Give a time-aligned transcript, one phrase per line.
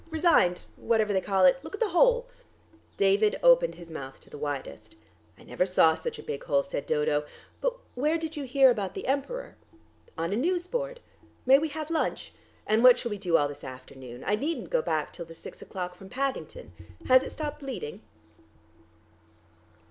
[0.09, 1.59] "Resigned, whatever they call it.
[1.63, 2.25] Look at the hole."
[2.97, 4.95] David opened his mouth to the widest.
[5.37, 7.23] "I never saw such a big hole," said Dodo.
[7.61, 9.57] "But where did you hear about the Emperor?"
[10.17, 11.01] "On a news board.
[11.45, 12.33] May we have lunch?
[12.65, 14.23] And what shall we do all this afternoon?
[14.25, 16.73] I needn't go back till the six o 'clock from Paddington.
[17.05, 18.01] Has it stopped bleeding?"